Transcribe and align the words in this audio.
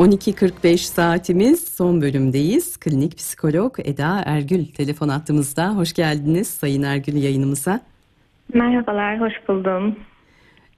12.45 0.00 0.76
saatimiz 0.76 1.64
son 1.68 2.02
bölümdeyiz. 2.02 2.76
Klinik 2.76 3.16
psikolog 3.16 3.78
Eda 3.84 4.22
Ergül 4.26 4.66
telefon 4.66 5.08
attığımızda. 5.08 5.76
Hoş 5.76 5.92
geldiniz 5.92 6.48
Sayın 6.48 6.82
Ergül 6.82 7.22
yayınımıza. 7.22 7.80
Merhabalar, 8.54 9.20
hoş 9.20 9.32
buldum. 9.48 9.96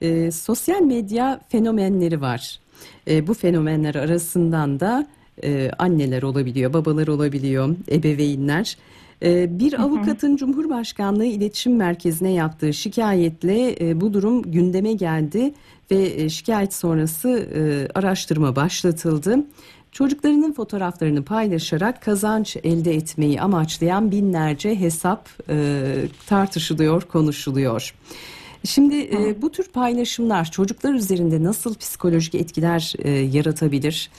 Ee, 0.01 0.31
sosyal 0.31 0.81
medya 0.81 1.39
fenomenleri 1.49 2.21
var. 2.21 2.59
Ee, 3.07 3.27
bu 3.27 3.33
fenomenler 3.33 3.95
arasından 3.95 4.79
da 4.79 5.07
e, 5.43 5.71
anneler 5.79 6.23
olabiliyor, 6.23 6.73
babalar 6.73 7.07
olabiliyor, 7.07 7.75
ebeveynler. 7.91 8.77
Ee, 9.23 9.59
bir 9.59 9.81
avukatın 9.81 10.35
Cumhurbaşkanlığı 10.35 11.25
İletişim 11.25 11.75
Merkezi'ne 11.75 12.31
yaptığı 12.31 12.73
şikayetle 12.73 13.75
e, 13.89 14.01
bu 14.01 14.13
durum 14.13 14.41
gündeme 14.41 14.93
geldi 14.93 15.53
ve 15.91 16.23
e, 16.23 16.29
şikayet 16.29 16.73
sonrası 16.73 17.29
e, 17.29 17.87
araştırma 17.99 18.55
başlatıldı. 18.55 19.37
Çocuklarının 19.91 20.53
fotoğraflarını 20.53 21.23
paylaşarak 21.23 22.01
kazanç 22.01 22.57
elde 22.63 22.95
etmeyi 22.95 23.41
amaçlayan 23.41 24.11
binlerce 24.11 24.79
hesap 24.79 25.29
tartışılıyor, 26.27 27.01
konuşuluyor. 27.01 27.95
Şimdi 28.63 29.09
bu 29.41 29.51
tür 29.51 29.67
paylaşımlar 29.67 30.51
çocuklar 30.51 30.93
üzerinde 30.93 31.43
nasıl 31.43 31.75
psikolojik 31.75 32.35
etkiler 32.35 32.93
yaratabilir? 33.33 34.09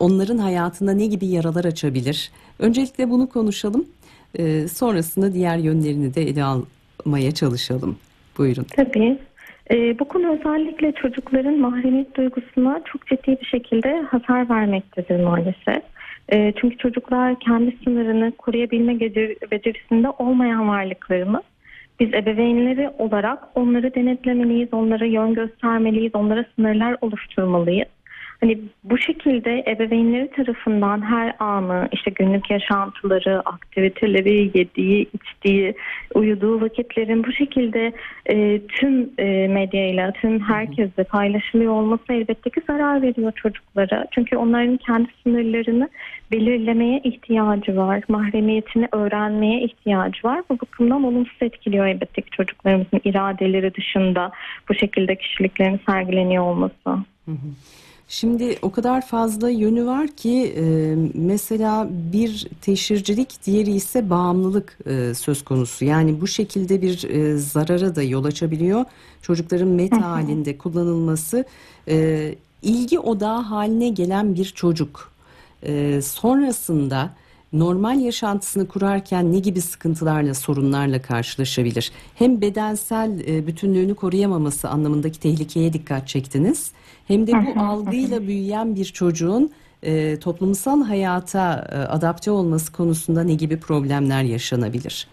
Onların 0.00 0.38
hayatında 0.38 0.92
ne 0.92 1.06
gibi 1.06 1.26
yaralar 1.26 1.64
açabilir? 1.64 2.30
Öncelikle 2.58 3.10
bunu 3.10 3.28
konuşalım. 3.28 3.86
E, 4.38 4.68
sonrasında 4.68 5.32
diğer 5.32 5.58
yönlerini 5.58 6.14
de 6.14 6.22
ele 6.22 6.44
almaya 6.44 7.30
çalışalım. 7.30 7.96
Buyurun. 8.38 8.66
Tabii. 8.76 9.18
E, 9.70 9.98
bu 9.98 10.04
konu 10.08 10.38
özellikle 10.38 10.92
çocukların 10.92 11.58
mahremiyet 11.58 12.16
duygusuna 12.16 12.80
çok 12.84 13.06
ciddi 13.06 13.38
bir 13.40 13.46
şekilde 13.46 14.00
hasar 14.00 14.50
vermektedir 14.50 15.24
maalesef. 15.24 15.82
E, 16.28 16.52
çünkü 16.60 16.76
çocuklar 16.76 17.40
kendi 17.40 17.76
sınırını 17.84 18.32
koruyabilme 18.32 19.00
becerisinde 19.50 20.10
olmayan 20.10 20.68
varlıklarımız. 20.68 21.42
Biz 22.00 22.14
ebeveynleri 22.14 22.90
olarak 22.98 23.38
onları 23.54 23.94
denetlemeliyiz, 23.94 24.68
onlara 24.72 25.04
yön 25.04 25.34
göstermeliyiz, 25.34 26.14
onlara 26.14 26.44
sınırlar 26.56 26.96
oluşturmalıyız. 27.00 27.88
Hani 28.40 28.58
bu 28.84 28.98
şekilde 28.98 29.64
ebeveynleri 29.68 30.30
tarafından 30.30 31.02
her 31.02 31.36
anı 31.38 31.88
işte 31.92 32.10
günlük 32.10 32.50
yaşantıları, 32.50 33.40
aktiviteleri, 33.44 34.58
yediği, 34.58 35.08
içtiği, 35.12 35.74
uyuduğu 36.14 36.60
vakitlerin 36.60 37.24
bu 37.24 37.32
şekilde 37.32 37.92
e, 38.26 38.60
tüm 38.66 39.10
e, 39.18 39.48
medyayla, 39.48 40.12
tüm 40.12 40.40
herkesle 40.40 41.04
paylaşılıyor 41.04 41.72
olması 41.72 42.02
elbette 42.08 42.50
ki 42.50 42.60
zarar 42.66 43.02
veriyor 43.02 43.32
çocuklara. 43.32 44.06
Çünkü 44.10 44.36
onların 44.36 44.76
kendi 44.76 45.08
sınırlarını 45.22 45.88
belirlemeye 46.32 47.00
ihtiyacı 47.04 47.76
var. 47.76 48.02
Mahremiyetini 48.08 48.88
öğrenmeye 48.92 49.60
ihtiyacı 49.62 50.18
var. 50.24 50.42
Bu 50.50 50.58
bakımdan 50.60 51.04
olumsuz 51.04 51.38
etkiliyor 51.40 51.86
elbette 51.86 52.22
ki 52.22 52.30
çocuklarımızın 52.30 53.00
iradeleri 53.04 53.74
dışında 53.74 54.32
bu 54.68 54.74
şekilde 54.74 55.16
kişiliklerini 55.16 55.78
sergileniyor 55.86 56.44
olması. 56.44 56.90
Hı 57.24 57.32
hı. 57.32 57.48
Şimdi 58.08 58.58
o 58.62 58.70
kadar 58.70 59.06
fazla 59.06 59.50
yönü 59.50 59.86
var 59.86 60.08
ki 60.08 60.54
e, 60.56 60.94
mesela 61.14 61.88
bir 61.90 62.48
teşhircilik 62.60 63.46
diğeri 63.46 63.70
ise 63.70 64.10
bağımlılık 64.10 64.78
e, 64.86 65.14
söz 65.14 65.44
konusu. 65.44 65.84
Yani 65.84 66.20
bu 66.20 66.26
şekilde 66.26 66.82
bir 66.82 67.04
e, 67.10 67.38
zarara 67.38 67.96
da 67.96 68.02
yol 68.02 68.24
açabiliyor. 68.24 68.84
Çocukların 69.22 69.68
meta 69.68 70.10
halinde 70.10 70.58
kullanılması 70.58 71.44
e, 71.88 72.34
ilgi 72.62 72.98
odağı 72.98 73.40
haline 73.40 73.88
gelen 73.88 74.34
bir 74.34 74.44
çocuk 74.44 75.12
e, 75.62 76.02
sonrasında 76.02 77.10
normal 77.58 78.00
yaşantısını 78.00 78.68
kurarken 78.68 79.32
ne 79.32 79.38
gibi 79.38 79.60
sıkıntılarla, 79.60 80.34
sorunlarla 80.34 81.02
karşılaşabilir? 81.02 81.92
Hem 82.14 82.40
bedensel 82.40 83.20
e, 83.28 83.46
bütünlüğünü 83.46 83.94
koruyamaması 83.94 84.68
anlamındaki 84.68 85.20
tehlikeye 85.20 85.72
dikkat 85.72 86.08
çektiniz. 86.08 86.70
Hem 87.08 87.26
de 87.26 87.32
bu 87.32 87.60
algıyla 87.60 88.26
büyüyen 88.26 88.76
bir 88.76 88.84
çocuğun 88.84 89.50
e, 89.82 90.18
toplumsal 90.18 90.82
hayata 90.82 91.68
e, 91.72 91.76
adapte 91.76 92.30
olması 92.30 92.72
konusunda 92.72 93.22
ne 93.22 93.34
gibi 93.34 93.60
problemler 93.60 94.22
yaşanabilir? 94.22 95.08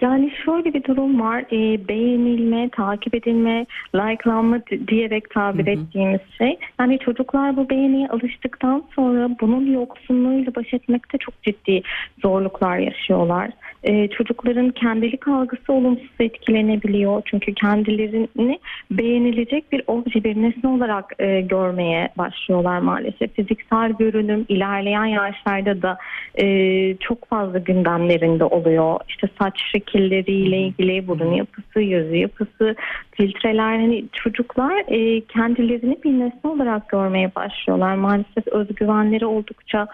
Yani 0.00 0.32
şöyle 0.44 0.74
bir 0.74 0.84
durum 0.84 1.20
var. 1.20 1.44
E, 1.52 1.88
beğenilme, 1.88 2.68
takip 2.68 3.14
edilme, 3.14 3.66
likelanma 3.94 4.60
diyerek 4.88 5.30
tabir 5.30 5.66
hı 5.66 5.70
hı. 5.70 5.74
ettiğimiz 5.74 6.20
şey. 6.38 6.58
Yani 6.80 6.98
çocuklar 6.98 7.56
bu 7.56 7.70
beğeniye 7.70 8.08
alıştıktan 8.08 8.84
sonra 8.94 9.30
bunun 9.40 9.72
yoksunluğuyla 9.72 10.54
baş 10.54 10.74
etmekte 10.74 11.18
çok 11.18 11.42
ciddi 11.42 11.82
zorluklar 12.22 12.78
yaşıyorlar 12.78 13.50
e, 13.84 14.08
çocukların 14.08 14.70
kendilik 14.70 15.28
algısı 15.28 15.72
olumsuz 15.72 16.10
etkilenebiliyor. 16.20 17.22
Çünkü 17.24 17.54
kendilerini 17.54 18.58
beğenilecek 18.90 19.72
bir 19.72 19.82
obje, 19.86 20.24
bir 20.24 20.42
nesne 20.42 20.70
olarak 20.70 21.12
e, 21.18 21.40
görmeye 21.40 22.08
başlıyorlar 22.18 22.78
maalesef. 22.78 23.34
Fiziksel 23.34 23.92
görünüm 23.92 24.46
ilerleyen 24.48 25.04
yaşlarda 25.04 25.82
da 25.82 25.98
e, 26.34 26.96
çok 26.96 27.28
fazla 27.28 27.58
gündemlerinde 27.58 28.44
oluyor. 28.44 29.00
İşte 29.08 29.28
saç 29.44 29.60
şekilleriyle 29.72 30.58
ilgili 30.58 31.08
burun 31.08 31.32
yapısı, 31.32 31.80
yüz 31.80 32.12
yapısı, 32.12 32.76
filtreler. 33.12 33.78
Hani 33.80 34.04
çocuklar 34.12 34.84
e, 34.88 35.20
kendilerini 35.20 35.98
bir 36.04 36.10
nesne 36.10 36.50
olarak 36.50 36.88
görmeye 36.88 37.34
başlıyorlar. 37.34 37.94
Maalesef 37.94 38.46
özgüvenleri 38.46 39.26
oldukça 39.26 39.86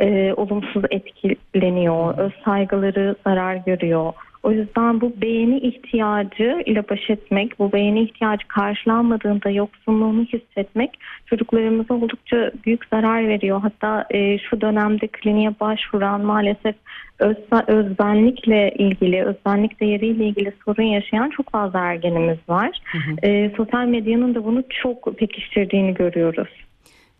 e, 0.00 0.34
olumsuz 0.36 0.84
etkileniyor, 0.90 2.18
öz 2.18 2.32
saygıları 2.44 3.16
zarar 3.26 3.54
görüyor. 3.54 4.12
O 4.42 4.52
yüzden 4.52 5.00
bu 5.00 5.12
beğeni 5.22 5.58
ihtiyacı 5.58 6.62
ile 6.66 6.88
baş 6.88 7.10
etmek, 7.10 7.58
bu 7.58 7.72
beğeni 7.72 8.02
ihtiyacı 8.02 8.48
karşılanmadığında 8.48 9.50
yoksunluğunu 9.50 10.24
hissetmek 10.24 10.90
çocuklarımıza 11.26 11.94
oldukça 11.94 12.52
büyük 12.66 12.84
zarar 12.92 13.28
veriyor. 13.28 13.60
Hatta 13.60 14.06
e, 14.10 14.38
şu 14.38 14.60
dönemde 14.60 15.06
kliniğe 15.06 15.54
başvuran 15.60 16.20
maalesef 16.20 16.74
öz, 17.18 17.36
özbenlikle 17.66 18.74
ilgili, 18.78 19.24
özbenlik 19.24 19.80
değeriyle 19.80 20.24
ilgili 20.24 20.52
sorun 20.64 20.82
yaşayan 20.82 21.30
çok 21.30 21.50
fazla 21.50 21.78
ergenimiz 21.78 22.38
var. 22.48 22.70
Hı 22.92 22.98
hı. 22.98 23.26
E, 23.28 23.50
sosyal 23.56 23.86
medyanın 23.86 24.34
da 24.34 24.44
bunu 24.44 24.62
çok 24.82 25.18
pekiştirdiğini 25.18 25.94
görüyoruz. 25.94 26.48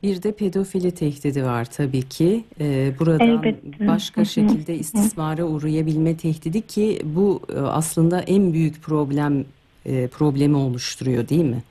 Bir 0.02 0.22
de 0.22 0.32
pedofili 0.32 0.90
tehdidi 0.90 1.44
var 1.44 1.64
tabii 1.64 2.02
ki. 2.02 2.44
Ee, 2.60 2.92
buradan 2.98 3.28
Elbette. 3.28 3.86
başka 3.86 4.24
şekilde 4.24 4.74
istismara 4.78 5.44
uğrayabilme 5.44 6.16
tehdidi 6.16 6.60
ki 6.62 7.00
bu 7.04 7.40
e, 7.56 7.58
aslında 7.58 8.20
en 8.20 8.52
büyük 8.52 8.82
problem 8.82 9.44
e, 9.86 10.06
problemi 10.08 10.56
oluşturuyor 10.56 11.28
değil 11.28 11.44
mi? 11.44 11.62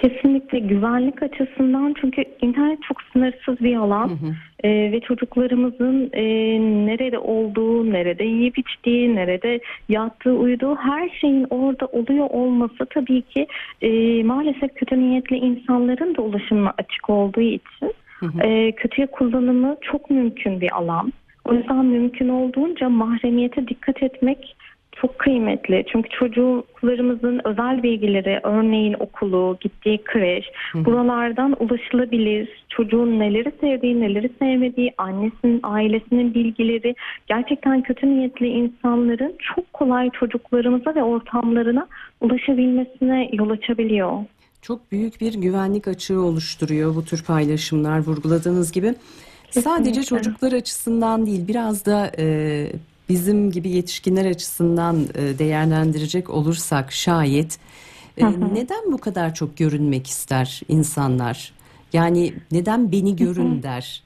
Kesinlikle 0.00 0.58
güvenlik 0.58 1.22
açısından 1.22 1.94
çünkü 2.00 2.24
internet 2.42 2.82
çok 2.82 3.02
sınırsız 3.12 3.60
bir 3.60 3.76
alan 3.76 4.08
hı 4.08 4.12
hı. 4.12 4.34
E, 4.64 4.92
ve 4.92 5.00
çocuklarımızın 5.00 6.10
e, 6.12 6.24
nerede 6.86 7.18
olduğu, 7.18 7.92
nerede 7.92 8.24
yiyip 8.24 8.58
içtiği, 8.58 9.14
nerede 9.14 9.60
yattığı, 9.88 10.32
uyuduğu 10.32 10.76
her 10.76 11.08
şeyin 11.08 11.46
orada 11.50 11.86
oluyor 11.86 12.26
olması 12.30 12.86
tabii 12.90 13.22
ki 13.22 13.46
e, 13.82 14.22
maalesef 14.24 14.74
kötü 14.74 15.00
niyetli 15.00 15.36
insanların 15.36 16.14
da 16.14 16.22
ulaşımına 16.22 16.72
açık 16.78 17.10
olduğu 17.10 17.40
için 17.40 17.92
hı 18.20 18.26
hı. 18.26 18.42
E, 18.42 18.72
kötüye 18.72 19.06
kullanımı 19.06 19.76
çok 19.80 20.10
mümkün 20.10 20.60
bir 20.60 20.76
alan. 20.76 21.12
O 21.44 21.54
yüzden 21.54 21.84
mümkün 21.84 22.28
olduğunca 22.28 22.88
mahremiyete 22.88 23.68
dikkat 23.68 24.02
etmek 24.02 24.56
çok 25.00 25.18
kıymetli. 25.18 25.84
Çünkü 25.92 26.08
çocuklarımızın 26.08 27.40
özel 27.44 27.82
bilgileri, 27.82 28.40
örneğin 28.42 28.96
okulu, 28.98 29.56
gittiği 29.60 30.04
kreş, 30.04 30.44
Hı. 30.72 30.84
buralardan 30.84 31.56
ulaşılabilir. 31.58 32.48
Çocuğun 32.68 33.20
neleri 33.20 33.52
sevdiği, 33.60 34.00
neleri 34.00 34.30
sevmediği, 34.38 34.94
annesinin, 34.98 35.60
ailesinin 35.62 36.34
bilgileri, 36.34 36.94
gerçekten 37.26 37.82
kötü 37.82 38.06
niyetli 38.06 38.46
insanların 38.46 39.34
çok 39.54 39.72
kolay 39.72 40.10
çocuklarımıza 40.10 40.94
ve 40.94 41.02
ortamlarına 41.02 41.86
ulaşabilmesine 42.20 43.30
yol 43.32 43.50
açabiliyor. 43.50 44.12
Çok 44.62 44.92
büyük 44.92 45.20
bir 45.20 45.34
güvenlik 45.34 45.88
açığı 45.88 46.20
oluşturuyor 46.20 46.94
bu 46.94 47.04
tür 47.04 47.24
paylaşımlar 47.24 47.98
vurguladığınız 47.98 48.72
gibi. 48.72 48.94
Kesinlikle. 49.46 49.70
Sadece 49.70 50.02
çocuklar 50.02 50.52
açısından 50.52 51.26
değil 51.26 51.48
biraz 51.48 51.86
da 51.86 52.10
e, 52.18 52.66
bizim 53.10 53.50
gibi 53.50 53.68
yetişkinler 53.68 54.30
açısından 54.30 55.06
e, 55.14 55.38
değerlendirecek 55.38 56.30
olursak 56.30 56.92
şayet 56.92 57.58
e, 58.16 58.24
neden 58.26 58.92
bu 58.92 58.98
kadar 58.98 59.34
çok 59.34 59.56
görünmek 59.56 60.06
ister 60.06 60.60
insanlar? 60.68 61.52
Yani 61.92 62.34
neden 62.52 62.92
beni 62.92 63.16
görün 63.16 63.62
der? 63.62 64.02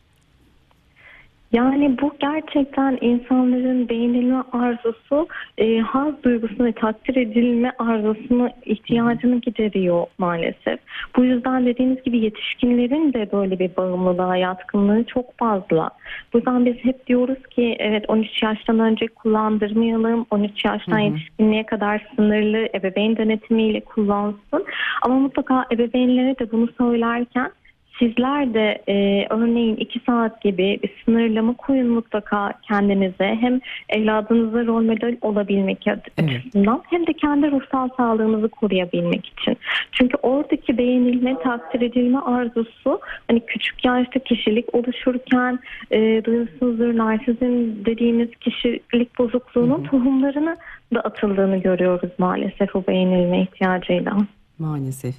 Yani 1.54 1.98
bu 2.02 2.14
gerçekten 2.20 2.98
insanların 3.00 3.88
beğenilme 3.88 4.42
arzusu, 4.52 5.28
e, 5.58 5.78
haz 5.78 6.22
duygusunu 6.22 6.66
ve 6.66 6.72
takdir 6.72 7.16
edilme 7.16 7.72
arzusunu, 7.78 8.50
ihtiyacını 8.64 9.40
gideriyor 9.40 10.06
maalesef. 10.18 10.80
Bu 11.16 11.24
yüzden 11.24 11.66
dediğiniz 11.66 12.02
gibi 12.02 12.18
yetişkinlerin 12.18 13.12
de 13.12 13.32
böyle 13.32 13.58
bir 13.58 13.76
bağımlılığa 13.76 14.36
yatkınlığı 14.36 15.04
çok 15.04 15.38
fazla. 15.38 15.90
Bu 16.32 16.38
yüzden 16.38 16.66
biz 16.66 16.76
hep 16.76 17.06
diyoruz 17.06 17.46
ki 17.50 17.76
evet 17.78 18.04
13 18.08 18.42
yaştan 18.42 18.78
önce 18.78 19.06
kullandırmayalım, 19.06 20.26
13 20.30 20.64
yaştan 20.64 20.98
yetişkinliğe 20.98 21.66
kadar 21.66 22.06
sınırlı 22.16 22.68
ebeveyn 22.74 23.16
denetimiyle 23.16 23.80
kullansın. 23.80 24.64
Ama 25.02 25.18
mutlaka 25.18 25.64
ebeveynlere 25.72 26.38
de 26.38 26.52
bunu 26.52 26.68
söylerken 26.78 27.50
Sizler 27.98 28.54
de 28.54 28.82
e, 28.88 29.26
örneğin 29.30 29.76
iki 29.76 30.00
saat 30.06 30.42
gibi 30.42 30.80
bir 30.82 30.90
sınırlama 31.04 31.54
koyun 31.54 31.88
mutlaka 31.88 32.52
kendinize. 32.62 33.36
Hem 33.40 33.60
evladınıza 33.88 34.66
rol 34.66 34.82
model 34.82 35.16
olabilmek 35.20 35.86
açısından 35.88 36.74
evet. 36.74 36.84
hem 36.90 37.06
de 37.06 37.12
kendi 37.12 37.50
ruhsal 37.50 37.88
sağlığınızı 37.96 38.48
koruyabilmek 38.48 39.26
için. 39.26 39.56
Çünkü 39.92 40.16
oradaki 40.22 40.78
beğenilme, 40.78 41.38
takdir 41.42 41.80
edilme 41.80 42.18
arzusu 42.18 43.00
hani 43.28 43.40
küçük 43.40 43.84
yaşta 43.84 44.20
kişilik 44.20 44.74
oluşurken 44.74 45.58
e, 45.90 46.24
duygusuzdur, 46.24 46.96
narsizm 46.96 47.84
dediğimiz 47.86 48.28
kişilik 48.40 49.18
bozukluğunun 49.18 49.78
hı 49.78 49.82
hı. 49.82 49.90
tohumlarını 49.90 50.56
da 50.94 51.00
atıldığını 51.00 51.56
görüyoruz 51.56 52.10
maalesef 52.18 52.76
o 52.76 52.86
beğenilme 52.86 53.40
ihtiyacıyla. 53.42 54.16
Maalesef. 54.58 55.14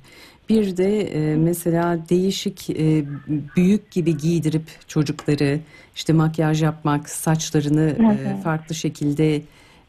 Bir 0.50 0.78
de 0.78 1.02
e, 1.02 1.36
mesela 1.36 2.10
değişik 2.10 2.70
e, 2.70 3.04
büyük 3.56 3.92
gibi 3.92 4.18
giydirip 4.18 4.88
çocukları 4.88 5.60
işte 5.96 6.14
makyaj 6.14 6.64
yapmak, 6.64 7.10
saçlarını 7.10 8.14
e, 8.14 8.42
farklı 8.42 8.76
şekilde 8.76 9.42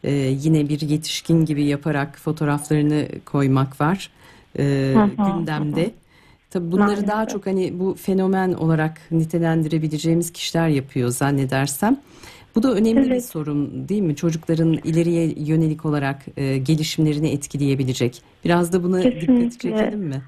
e, 0.04 0.12
yine 0.14 0.69
bir 0.69 0.81
yetişkin 0.81 1.44
gibi 1.44 1.64
yaparak 1.64 2.19
fotoğraflarını 2.19 3.08
koymak 3.25 3.81
var 3.81 4.10
e, 4.58 4.94
gündemde. 5.16 5.90
Tabii 6.50 6.72
bunları 6.72 6.87
Maalesef. 6.87 7.08
daha 7.08 7.28
çok 7.28 7.46
hani 7.46 7.78
bu 7.78 7.94
fenomen 7.94 8.52
olarak 8.52 9.00
nitelendirebileceğimiz 9.10 10.32
kişiler 10.32 10.69
yapıyor 10.69 11.08
zannedersem. 11.08 12.00
Bu 12.56 12.62
da 12.62 12.73
önemli 12.73 13.00
evet. 13.00 13.11
bir 13.11 13.20
sorun 13.20 13.88
değil 13.88 14.03
mi? 14.03 14.17
Çocukların 14.17 14.73
ileriye 14.73 15.35
yönelik 15.37 15.85
olarak 15.85 16.17
e, 16.37 16.58
gelişimlerini 16.58 17.29
etkileyebilecek. 17.29 18.23
Biraz 18.44 18.73
da 18.73 18.82
buna 18.82 19.00
Kesinlikle. 19.00 19.37
dikkat 19.37 19.61
çekelim 19.61 20.00
mi? 20.00 20.23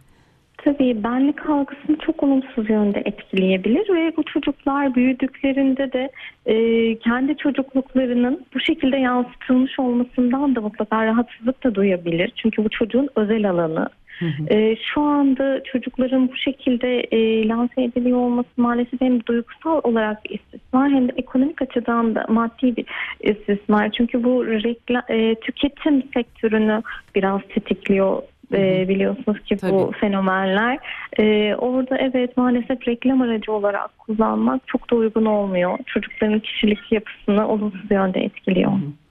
Tabii 0.59 1.05
benlik 1.05 1.51
algısını 1.51 1.97
çok 2.07 2.23
olumsuz 2.23 2.71
yönde 2.71 3.03
etkileyebilir 3.05 3.95
ve 3.95 4.17
bu 4.17 4.23
çocuklar 4.23 4.95
büyüdüklerinde 4.95 5.93
de 5.93 6.11
e, 6.47 6.55
kendi 6.99 7.37
çocukluklarının 7.37 8.47
bu 8.55 8.61
şekilde 8.61 8.97
yansıtılmış 8.97 9.79
olmasından 9.79 10.57
da 10.57 10.61
mutlaka 10.61 11.07
rahatsızlık 11.07 11.65
da 11.65 11.75
duyabilir. 11.75 12.33
Çünkü 12.37 12.65
bu 12.65 12.69
çocuğun 12.69 13.09
özel 13.17 13.51
alanı. 13.51 13.89
Hı 14.19 14.27
hı. 14.27 14.55
E, 14.55 14.77
şu 14.77 15.01
anda 15.01 15.63
çocukların 15.65 16.29
bu 16.29 16.37
şekilde 16.37 17.01
e, 17.01 17.49
lanse 17.49 17.83
ediliyor 17.83 18.19
olması 18.19 18.49
maalesef 18.57 19.01
hem 19.01 19.27
duygusal 19.27 19.81
olarak 19.83 20.25
bir 20.25 20.31
istismar 20.31 20.91
hem 20.91 21.09
de 21.09 21.13
ekonomik 21.17 21.63
açıdan 21.63 22.15
da 22.15 22.27
maddi 22.29 22.77
bir 22.77 22.87
istismar. 23.21 23.91
Çünkü 23.93 24.25
bu 24.25 24.47
rekla, 24.47 25.03
e, 25.09 25.35
tüketim 25.35 26.03
sektörünü 26.15 26.83
biraz 27.15 27.41
tetikliyor 27.55 28.23
e, 28.53 28.89
biliyorsunuz 28.89 29.41
ki 29.41 29.57
Tabii. 29.57 29.73
bu 29.73 29.93
fenomenler. 30.01 30.79
E, 31.19 31.55
orada 31.55 31.99
evet 31.99 32.37
maalesef 32.37 32.89
reklam 32.89 33.23
aracı 33.23 33.53
olarak 33.53 33.99
kullanmak 33.99 34.63
çok 34.67 34.91
da 34.91 34.97
uygun 34.97 35.25
olmuyor. 35.25 35.79
Çocukların 35.87 36.41
kişilik 36.41 36.93
yapısını 36.93 37.49
olumsuz 37.49 37.91
yönde 37.91 38.21
etkiliyor. 38.21 38.73
Hı 38.73 38.77
hı. 38.77 39.08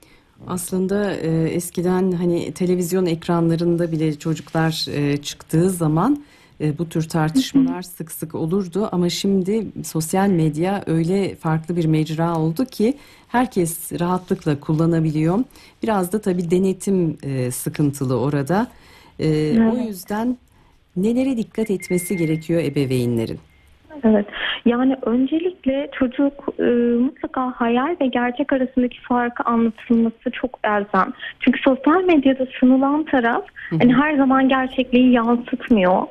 Aslında 0.48 1.14
e, 1.14 1.50
eskiden 1.50 2.12
hani 2.12 2.52
televizyon 2.52 3.06
ekranlarında 3.06 3.92
bile 3.92 4.20
çocuklar 4.20 4.86
e, 4.90 5.18
çıktığı 5.18 5.70
zaman 5.70 6.24
e, 6.62 6.78
bu 6.78 6.90
tür 6.90 7.10
tartışmalar 7.10 7.82
sık 7.82 8.12
sık 8.12 8.36
olurdu 8.36 8.90
ama 8.92 9.10
şimdi 9.10 9.68
sosyal 9.86 10.30
medya 10.30 10.84
öyle 10.88 11.36
farklı 11.36 11.78
bir 11.78 11.86
mecra 11.86 12.38
oldu 12.38 12.66
ki 12.66 12.98
herkes 13.28 13.92
rahatlıkla 14.00 14.60
kullanabiliyor. 14.60 15.44
Biraz 15.84 16.12
da 16.12 16.22
tabii 16.22 16.52
denetim 16.52 17.18
e, 17.24 17.52
sıkıntılı 17.52 18.20
orada. 18.20 18.68
E, 19.20 19.28
evet. 19.28 19.74
O 19.74 19.88
yüzden 19.88 20.38
nelere 20.96 21.38
dikkat 21.38 21.72
etmesi 21.72 22.18
gerekiyor 22.18 22.64
ebeveynlerin? 22.64 23.40
Evet. 24.04 24.26
Yani 24.66 24.96
öncelikle 25.02 25.90
çocuk 25.92 26.34
e, 26.60 26.64
mutlaka 27.00 27.52
hayal 27.52 27.96
ve 28.02 28.08
gerçek 28.08 28.54
arasındaki 28.54 29.02
farkı 29.02 29.44
anlatılması 29.44 30.32
çok 30.32 30.60
elzem. 30.64 31.14
Çünkü 31.40 31.60
sosyal 31.62 32.04
medyada 32.04 32.46
sunulan 32.46 33.04
taraf 33.04 33.44
hani 33.70 33.94
her 33.94 34.18
zaman 34.18 34.50
gerçekliği 34.50 35.12
yansıtmıyor 35.12 36.02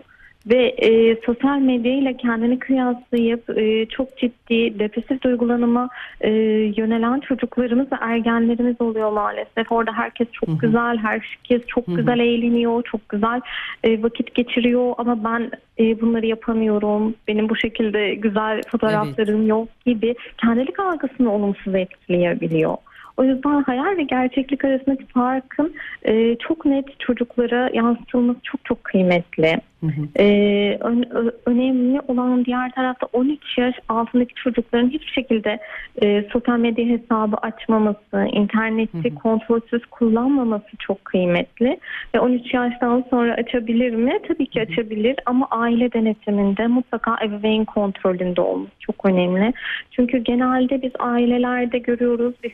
ve 0.46 0.69
e, 0.69 1.16
sosyal 1.26 1.58
medyayla 1.58 2.16
kendini 2.16 2.58
kıyaslayıp 2.58 3.58
e, 3.58 3.87
çok 3.87 4.19
ciddi 4.19 4.78
depresif 4.78 5.22
duygulanıma 5.22 5.88
e, 6.20 6.31
yönelen 6.76 7.20
çocuklarımız 7.20 7.93
ve 7.93 7.96
ergenlerimiz 8.00 8.81
oluyor 8.81 9.12
maalesef. 9.12 9.72
Orada 9.72 9.93
herkes 9.93 10.28
çok 10.32 10.48
Hı-hı. 10.48 10.58
güzel, 10.58 10.98
herkes 10.98 11.62
çok 11.66 11.88
Hı-hı. 11.88 11.96
güzel 11.96 12.19
eğleniyor, 12.19 12.82
çok 12.82 13.08
güzel 13.08 13.40
e, 13.84 14.02
vakit 14.02 14.34
geçiriyor 14.34 14.94
ama 14.98 15.25
ben 15.25 15.50
e, 15.78 16.00
bunları 16.00 16.26
yapamıyorum, 16.26 17.14
benim 17.28 17.48
bu 17.48 17.56
şekilde 17.56 18.14
güzel 18.14 18.62
fotoğraflarım 18.69 19.40
evet. 19.40 19.48
yok 19.48 19.69
gibi 19.87 20.14
kendilik 20.38 20.81
algısını 20.81 21.32
olumsuz 21.32 21.75
etkileyebiliyor. 21.75 22.76
O 23.17 23.25
yüzden 23.25 23.63
hayal 23.63 23.97
ve 23.97 24.03
gerçeklik 24.03 24.65
arasındaki 24.65 25.07
farkın 25.07 25.75
e, 26.03 26.37
çok 26.37 26.65
net 26.67 27.01
çocuklara 27.01 27.71
yansıtılması 27.73 28.41
çok 28.43 28.65
çok 28.65 28.85
kıymetli. 28.85 29.61
Hı 29.81 29.87
hı. 29.87 30.23
Ee, 30.23 30.79
ön, 30.81 31.05
önemli 31.47 32.01
olan 32.09 32.45
diğer 32.45 32.73
tarafta 32.73 33.07
13 33.13 33.59
yaş 33.59 33.75
altındaki 33.89 34.35
çocukların 34.35 34.89
hiçbir 34.89 35.13
şekilde 35.13 35.59
e, 36.03 36.25
sosyal 36.33 36.59
medya 36.59 36.87
hesabı 36.87 37.37
açmaması, 37.37 38.29
interneti 38.33 39.11
hı 39.11 39.15
hı. 39.15 39.15
kontrolsüz 39.15 39.87
kullanmaması 39.87 40.77
çok 40.79 41.05
kıymetli. 41.05 41.79
Ve 42.15 42.21
13 42.21 42.55
yaştan 42.55 43.05
sonra 43.11 43.35
açabilir 43.35 43.95
mi? 43.95 44.19
Tabii 44.29 44.47
ki 44.47 44.63
açabilir 44.63 45.17
ama 45.27 45.47
aile 45.51 45.93
denetiminde 45.93 46.67
mutlaka 46.67 47.17
ebeveyn 47.25 47.65
kontrolünde 47.65 48.41
olması 48.41 48.73
çok 48.81 49.05
önemli. 49.05 49.53
Çünkü 49.91 50.19
genelde 50.19 50.83
biz 50.83 50.93
ailelerde 50.99 51.79
görüyoruz 51.79 52.35
biz 52.45 52.51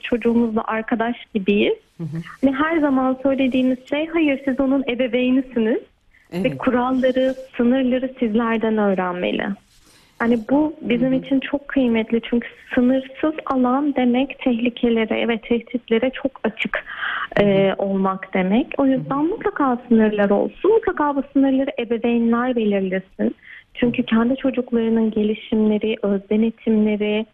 çocuğumuzla 0.52 0.64
arkadaş 0.64 1.16
gibiyiz. 1.34 1.78
Hı 1.98 2.04
hı. 2.04 2.46
Ve 2.46 2.52
her 2.52 2.80
zaman 2.80 3.16
söylediğimiz 3.22 3.78
şey 3.88 4.06
hayır 4.06 4.40
siz 4.44 4.60
onun 4.60 4.84
ebeveynisiniz 4.88 5.80
Evet. 6.34 6.44
Ve 6.44 6.58
kuralları, 6.58 7.34
sınırları 7.56 8.10
sizlerden 8.18 8.78
öğrenmeli. 8.78 9.46
Yani 10.20 10.38
bu 10.50 10.74
bizim 10.80 11.12
için 11.12 11.40
çok 11.40 11.68
kıymetli 11.68 12.20
çünkü 12.30 12.48
sınırsız 12.74 13.34
alan 13.46 13.94
demek 13.94 14.38
tehlikelere 14.38 15.28
ve 15.28 15.38
tehditlere 15.38 16.10
çok 16.10 16.40
açık 16.44 16.84
e, 17.40 17.74
olmak 17.78 18.34
demek. 18.34 18.66
O 18.78 18.86
yüzden 18.86 19.24
mutlaka 19.24 19.78
sınırlar 19.88 20.30
olsun. 20.30 20.72
Mutlaka 20.72 21.16
bu 21.16 21.22
sınırları 21.32 21.70
ebeveynler 21.78 22.56
belirlesin. 22.56 23.34
Çünkü 23.74 24.02
kendi 24.02 24.36
çocuklarının 24.36 25.10
gelişimleri, 25.10 25.96
öz 26.02 26.20
denetimleri, 26.30 27.26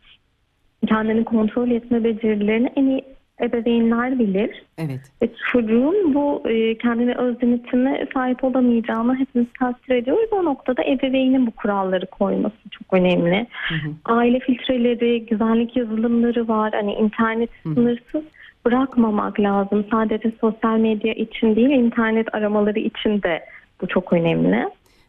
kendini 0.87 1.25
kontrol 1.25 1.71
etme 1.71 2.05
becerilerini 2.05 2.73
en 2.77 2.87
iyi 2.87 3.05
ebeveynler 3.43 4.19
bilir. 4.19 4.63
Evet. 4.79 5.01
Ve 5.23 5.29
çocuğun 5.53 6.15
bu 6.15 6.43
e, 6.49 6.79
kendine 6.79 7.15
öz 7.15 7.41
denetime 7.41 8.07
sahip 8.15 8.45
olamayacağını 8.45 9.17
hepimiz 9.17 9.49
tasdir 9.59 9.95
ediyoruz. 9.95 10.33
O 10.33 10.45
noktada 10.45 10.85
ebeveynin 10.85 11.47
bu 11.47 11.51
kuralları 11.51 12.07
koyması 12.07 12.57
çok 12.71 12.95
önemli. 12.95 13.47
Hı 13.69 13.75
hı. 13.75 13.91
Aile 14.05 14.39
filtreleri, 14.39 15.27
güvenlik 15.27 15.77
yazılımları 15.77 16.49
var. 16.49 16.73
Hani 16.73 16.95
internet 16.95 17.51
hı. 17.63 17.75
sınırsız 17.75 18.23
bırakmamak 18.65 19.41
lazım. 19.41 19.85
Sadece 19.91 20.33
sosyal 20.41 20.79
medya 20.79 21.13
için 21.13 21.57
değil, 21.57 21.71
internet 21.71 22.35
aramaları 22.35 22.79
için 22.79 23.23
de 23.23 23.45
bu 23.81 23.87
çok 23.89 24.13
önemli 24.13 24.69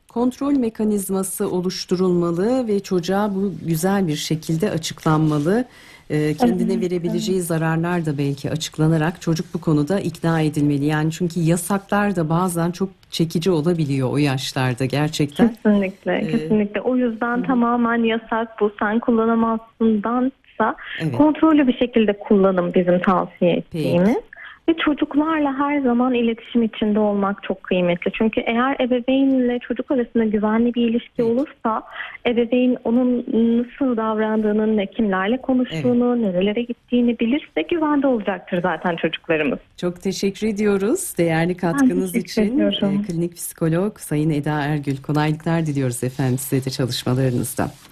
kontrol 0.09 0.53
mekanizması 0.53 1.51
oluşturulmalı 1.51 2.67
ve 2.67 2.79
çocuğa 2.79 3.35
bu 3.35 3.53
güzel 3.65 4.07
bir 4.07 4.15
şekilde 4.15 4.71
açıklanmalı. 4.71 5.65
Ee, 6.11 6.33
kendine 6.33 6.81
verebileceği 6.81 7.41
zararlar 7.41 8.05
da 8.05 8.17
belki 8.17 8.51
açıklanarak 8.51 9.21
çocuk 9.21 9.45
bu 9.53 9.61
konuda 9.61 9.99
ikna 9.99 10.41
edilmeli. 10.41 10.85
Yani 10.85 11.11
çünkü 11.11 11.39
yasaklar 11.39 12.15
da 12.15 12.29
bazen 12.29 12.71
çok 12.71 12.89
çekici 13.09 13.51
olabiliyor 13.51 14.09
o 14.11 14.17
yaşlarda 14.17 14.85
gerçekten. 14.85 15.47
Kesinlikle, 15.47 16.17
ee, 16.17 16.31
kesinlikle. 16.31 16.81
O 16.81 16.95
yüzden 16.95 17.37
hı. 17.37 17.43
tamamen 17.43 18.03
yasak 18.03 18.61
bu 18.61 18.71
sen 18.79 18.99
kullanamazsındansa 18.99 20.75
evet. 20.99 21.17
kontrollü 21.17 21.67
bir 21.67 21.77
şekilde 21.77 22.13
kullanım 22.13 22.73
bizim 22.73 22.99
tavsiye 22.99 23.51
ettiğimiz. 23.51 24.07
Peki. 24.07 24.28
Ve 24.69 24.75
çocuklarla 24.85 25.59
her 25.59 25.81
zaman 25.81 26.13
iletişim 26.13 26.63
içinde 26.63 26.99
olmak 26.99 27.43
çok 27.43 27.63
kıymetli. 27.63 28.11
Çünkü 28.11 28.41
eğer 28.41 28.75
ebeveynle 28.79 29.59
çocuk 29.59 29.91
arasında 29.91 30.25
güvenli 30.25 30.73
bir 30.73 30.89
ilişki 30.89 31.23
olursa 31.23 31.83
ebeveyn 32.25 32.77
onun 32.83 33.17
nasıl 33.57 33.97
davrandığını, 33.97 34.77
ne 34.77 34.85
kimlerle 34.85 35.37
konuştuğunu, 35.41 36.21
nerelere 36.21 36.61
gittiğini 36.61 37.19
bilirse 37.19 37.61
güvende 37.61 38.07
olacaktır 38.07 38.61
zaten 38.61 38.95
çocuklarımız. 38.95 39.59
Çok 39.77 40.01
teşekkür 40.01 40.47
ediyoruz 40.47 41.13
değerli 41.17 41.57
katkınız 41.57 42.15
için. 42.15 42.53
ediyorum. 42.53 43.03
Ee, 43.03 43.11
Klinik 43.11 43.35
psikolog 43.35 43.97
Sayın 43.99 44.29
Eda 44.29 44.61
Ergül 44.61 44.97
kolaylıklar 44.97 45.65
diliyoruz 45.65 46.03
efendim 46.03 46.37
size 46.37 46.65
de 46.65 46.69
çalışmalarınızda. 46.69 47.71